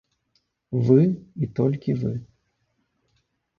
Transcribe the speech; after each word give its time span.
Вы 0.87 1.01
і 1.09 1.45
толькі 1.61 1.97
вы. 2.01 2.13